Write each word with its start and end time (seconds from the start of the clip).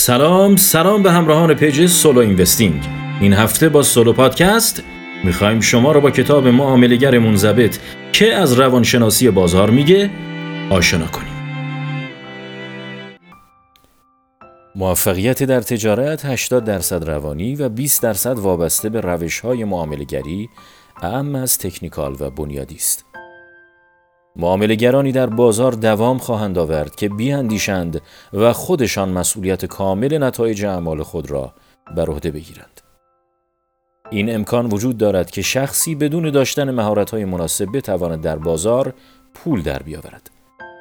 سلام 0.00 0.56
سلام 0.56 1.02
به 1.02 1.12
همراهان 1.12 1.54
پیج 1.54 1.86
Solo 1.86 2.20
Investing 2.20 2.82
این 3.20 3.32
هفته 3.32 3.68
با 3.68 3.82
سولو 3.82 4.12
پادکست 4.12 4.82
می‌خوایم 5.24 5.60
شما 5.60 5.92
رو 5.92 6.00
با 6.00 6.10
کتاب 6.10 6.48
معاملگر 6.48 7.18
منضبط 7.18 7.78
که 8.12 8.34
از 8.34 8.52
روانشناسی 8.52 9.30
بازار 9.30 9.70
میگه 9.70 10.10
آشنا 10.70 11.06
کنیم 11.06 11.32
موفقیت 14.76 15.42
در 15.42 15.60
تجارت 15.60 16.24
80 16.24 16.64
درصد 16.64 17.08
روانی 17.10 17.56
و 17.56 17.68
20 17.68 18.02
درصد 18.02 18.38
وابسته 18.38 18.88
به 18.88 19.00
روش 19.00 19.40
های 19.40 19.64
معاملگری 19.64 20.48
اعم 21.02 21.34
از 21.34 21.58
تکنیکال 21.58 22.16
و 22.20 22.30
بنیادی 22.30 22.74
است. 22.74 23.09
معاملگرانی 24.36 25.12
در 25.12 25.26
بازار 25.26 25.72
دوام 25.72 26.18
خواهند 26.18 26.58
آورد 26.58 26.94
که 26.94 27.08
بیاندیشند 27.08 28.00
و 28.32 28.52
خودشان 28.52 29.08
مسئولیت 29.08 29.64
کامل 29.64 30.22
نتایج 30.22 30.64
اعمال 30.64 31.02
خود 31.02 31.30
را 31.30 31.54
بر 31.96 32.10
عهده 32.10 32.30
بگیرند. 32.30 32.80
این 34.10 34.34
امکان 34.34 34.66
وجود 34.66 34.96
دارد 34.96 35.30
که 35.30 35.42
شخصی 35.42 35.94
بدون 35.94 36.30
داشتن 36.30 36.70
مهارت‌های 36.70 37.24
مناسب 37.24 37.66
بتواند 37.74 38.20
در 38.20 38.36
بازار 38.36 38.94
پول 39.34 39.62
در 39.62 39.78
بیاورد. 39.78 40.30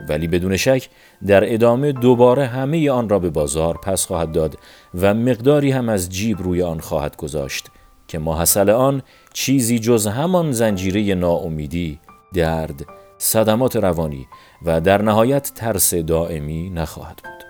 ولی 0.09 0.27
بدون 0.27 0.57
شک 0.57 0.89
در 1.27 1.53
ادامه 1.53 1.91
دوباره 1.91 2.45
همه 2.45 2.91
آن 2.91 3.09
را 3.09 3.19
به 3.19 3.29
بازار 3.29 3.77
پس 3.77 4.05
خواهد 4.05 4.31
داد 4.31 4.57
و 5.01 5.13
مقداری 5.13 5.71
هم 5.71 5.89
از 5.89 6.09
جیب 6.09 6.41
روی 6.41 6.61
آن 6.61 6.79
خواهد 6.79 7.17
گذاشت 7.17 7.67
که 8.07 8.19
ماحصل 8.19 8.69
آن 8.69 9.01
چیزی 9.33 9.79
جز 9.79 10.07
همان 10.07 10.51
زنجیره 10.51 11.15
ناامیدی، 11.15 11.99
درد 12.33 12.85
صدمات 13.21 13.75
روانی 13.75 14.27
و 14.61 14.81
در 14.81 15.01
نهایت 15.01 15.51
ترس 15.55 15.93
دائمی 15.93 16.69
نخواهد 16.69 17.21
بود. 17.23 17.49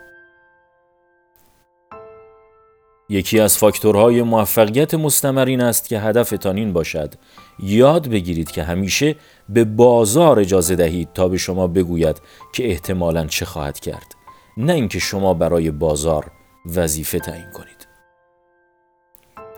یکی 3.09 3.39
از 3.39 3.57
فاکتورهای 3.57 4.21
موفقیت 4.21 4.93
مستمر 4.93 5.45
این 5.45 5.61
است 5.61 5.89
که 5.89 5.99
هدفتان 5.99 6.57
این 6.57 6.73
باشد. 6.73 7.13
یاد 7.59 8.07
بگیرید 8.07 8.51
که 8.51 8.63
همیشه 8.63 9.15
به 9.49 9.63
بازار 9.63 10.39
اجازه 10.39 10.75
دهید 10.75 11.13
تا 11.13 11.27
به 11.27 11.37
شما 11.37 11.67
بگوید 11.67 12.21
که 12.53 12.69
احتمالا 12.69 13.25
چه 13.25 13.45
خواهد 13.45 13.79
کرد. 13.79 14.15
نه 14.57 14.73
اینکه 14.73 14.99
شما 14.99 15.33
برای 15.33 15.71
بازار 15.71 16.31
وظیفه 16.75 17.19
تعیین 17.19 17.51
کنید. 17.53 17.87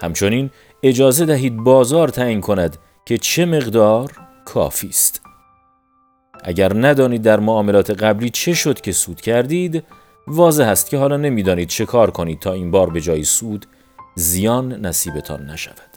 همچنین 0.01 0.49
اجازه 0.83 1.25
دهید 1.25 1.57
بازار 1.57 2.07
تعیین 2.07 2.41
کند 2.41 2.77
که 3.05 3.17
چه 3.17 3.45
مقدار 3.45 4.11
کافی 4.45 4.87
است. 4.87 5.20
اگر 6.43 6.73
ندانید 6.75 7.21
در 7.21 7.39
معاملات 7.39 7.89
قبلی 7.89 8.29
چه 8.29 8.53
شد 8.53 8.81
که 8.81 8.91
سود 8.91 9.21
کردید 9.21 9.83
واضح 10.27 10.67
است 10.67 10.89
که 10.89 10.97
حالا 10.97 11.17
نمی‌دانید 11.17 11.69
چه 11.69 11.85
کار 11.85 12.11
کنید 12.11 12.39
تا 12.39 12.53
این 12.53 12.71
بار 12.71 12.89
به 12.89 13.01
جای 13.01 13.23
سود 13.23 13.65
زیان 14.15 14.85
نصیبتان 14.85 15.45
نشود. 15.45 15.91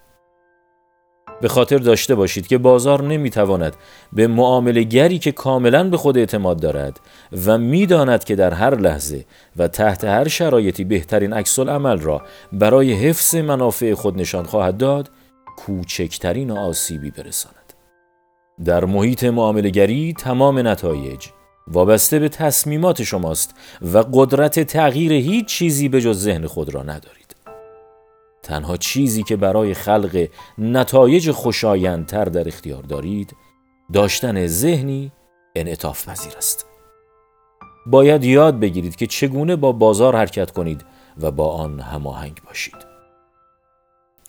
به 1.40 1.48
خاطر 1.48 1.78
داشته 1.78 2.14
باشید 2.14 2.46
که 2.46 2.58
بازار 2.58 3.02
نمی‌تواند 3.02 3.76
به 4.12 4.26
معامله 4.26 4.82
گری 4.82 5.18
که 5.18 5.32
کاملا 5.32 5.90
به 5.90 5.96
خود 5.96 6.18
اعتماد 6.18 6.60
دارد 6.60 7.00
و 7.46 7.58
می‌داند 7.58 8.24
که 8.24 8.36
در 8.36 8.54
هر 8.54 8.74
لحظه 8.74 9.24
و 9.56 9.68
تحت 9.68 10.04
هر 10.04 10.28
شرایطی 10.28 10.84
بهترین 10.84 11.32
عکس 11.32 11.58
عمل 11.58 11.98
را 11.98 12.22
برای 12.52 12.92
حفظ 12.92 13.34
منافع 13.34 13.94
خود 13.94 14.20
نشان 14.20 14.44
خواهد 14.44 14.76
داد 14.76 15.10
کوچکترین 15.56 16.50
آسیبی 16.50 17.10
برساند. 17.10 17.63
در 18.64 18.84
محیط 18.84 19.24
معاملگری 19.24 20.12
تمام 20.12 20.68
نتایج 20.68 21.26
وابسته 21.68 22.18
به 22.18 22.28
تصمیمات 22.28 23.02
شماست 23.02 23.54
و 23.92 23.98
قدرت 23.98 24.60
تغییر 24.60 25.12
هیچ 25.12 25.46
چیزی 25.46 25.88
به 25.88 26.00
جز 26.00 26.18
ذهن 26.18 26.46
خود 26.46 26.74
را 26.74 26.82
ندارید. 26.82 27.36
تنها 28.42 28.76
چیزی 28.76 29.22
که 29.22 29.36
برای 29.36 29.74
خلق 29.74 30.28
نتایج 30.58 31.30
خوشایندتر 31.30 32.24
در 32.24 32.48
اختیار 32.48 32.82
دارید 32.82 33.36
داشتن 33.92 34.46
ذهنی 34.46 35.12
انعطاف 35.54 36.08
پذیر 36.08 36.32
است. 36.36 36.66
باید 37.86 38.24
یاد 38.24 38.60
بگیرید 38.60 38.96
که 38.96 39.06
چگونه 39.06 39.56
با 39.56 39.72
بازار 39.72 40.16
حرکت 40.16 40.50
کنید 40.50 40.84
و 41.20 41.30
با 41.30 41.48
آن 41.52 41.80
هماهنگ 41.80 42.40
باشید. 42.46 42.94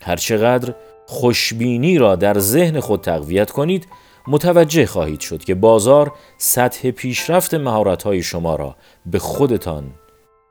هرچقدر 0.02 0.76
خوشبینی 1.06 1.98
را 1.98 2.16
در 2.16 2.40
ذهن 2.40 2.80
خود 2.80 3.02
تقویت 3.02 3.52
کنید 3.52 3.88
متوجه 4.28 4.86
خواهید 4.86 5.20
شد 5.20 5.44
که 5.44 5.56
بازار 5.56 6.12
سطح 6.38 6.92
پیشرفت 6.92 7.54
مهارت‌های 7.54 8.24
شما 8.24 8.56
را 8.56 8.76
به 9.06 9.20
خودتان 9.20 9.92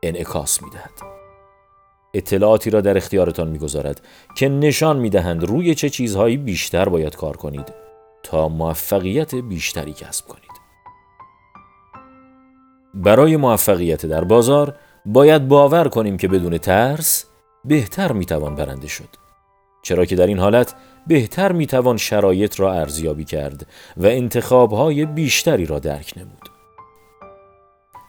انعکاس 0.03 0.63
می‌دهد. 0.63 0.91
اطلاعاتی 2.15 2.71
را 2.71 2.81
در 2.81 2.97
اختیارتان 2.97 3.49
می‌گذارد 3.49 4.01
که 4.37 4.49
نشان 4.49 4.97
می‌دهند 4.97 5.45
روی 5.45 5.75
چه 5.75 5.91
چیزهایی 5.91 6.37
بیشتر 6.37 6.89
باید 6.89 7.17
کار 7.17 7.37
کنید 7.37 7.73
تا 8.23 8.49
موفقیت 8.49 9.35
بیشتری 9.35 9.93
کسب 9.93 10.27
کنید. 10.27 10.45
برای 12.95 13.37
موفقیت 13.37 14.07
در 14.07 14.25
بازار 14.25 14.77
باید 15.07 15.49
باور 15.49 15.89
کنیم 15.89 16.17
که 16.17 16.29
بدون 16.29 16.59
ترس 16.59 17.25
بهتر 17.65 18.13
می‌توان 18.13 18.55
برنده 18.55 18.89
شد. 18.89 19.09
چرا 19.83 20.05
که 20.05 20.17
در 20.17 20.27
این 20.27 20.39
حالت 20.39 20.75
بهتر 21.07 21.53
می‌توان 21.53 21.97
شرایط 21.97 22.61
را 22.61 22.73
ارزیابی 22.73 23.25
کرد 23.25 23.67
و 23.97 24.07
انتخابهای 24.07 25.07
بیشتری 25.07 25.67
را 25.67 25.79
درک 25.79 26.13
نمود. 26.17 26.49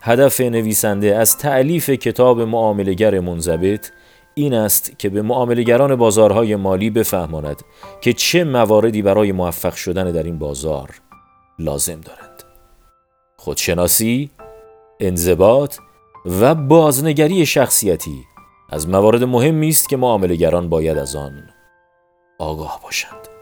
هدف 0.01 0.41
نویسنده 0.41 1.15
از 1.15 1.37
تعلیف 1.37 1.89
کتاب 1.89 2.41
معاملگر 2.41 3.19
منضبط 3.19 3.91
این 4.35 4.53
است 4.53 4.99
که 4.99 5.09
به 5.09 5.21
معاملگران 5.21 5.95
بازارهای 5.95 6.55
مالی 6.55 6.89
بفهماند 6.89 7.61
که 8.01 8.13
چه 8.13 8.43
مواردی 8.43 9.01
برای 9.01 9.31
موفق 9.31 9.73
شدن 9.73 10.11
در 10.11 10.23
این 10.23 10.39
بازار 10.39 10.89
لازم 11.59 12.01
دارند. 12.01 12.43
خودشناسی، 13.37 14.29
انضباط 14.99 15.75
و 16.25 16.55
بازنگری 16.55 17.45
شخصیتی 17.45 18.23
از 18.69 18.89
موارد 18.89 19.23
مهمی 19.23 19.69
است 19.69 19.89
که 19.89 19.97
معاملگران 19.97 20.69
باید 20.69 20.97
از 20.97 21.15
آن 21.15 21.54
آگاه 22.37 22.79
باشند. 22.83 23.34